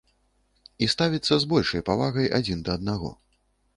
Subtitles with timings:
[0.85, 3.11] І ставіцца з большай павагай адзін да аднаго.